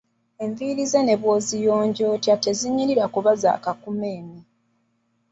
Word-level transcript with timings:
Enviiri 0.43 0.83
ze 0.91 0.99
ne 1.03 1.15
bwayonja 1.21 2.03
otya 2.13 2.35
tezinyirira 2.43 3.05
kuba 3.13 3.31
za 3.41 3.53
kakummeme. 3.63 4.39